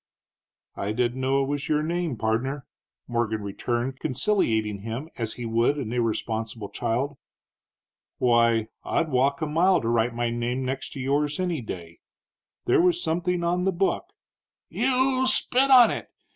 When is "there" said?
12.65-12.81